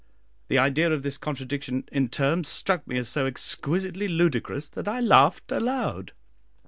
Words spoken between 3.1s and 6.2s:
exquisitely ludicrous, that I laughed aloud.